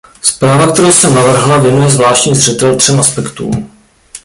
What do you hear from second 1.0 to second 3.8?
navrhla, věnuje zvláštní zřetel třem aspektům.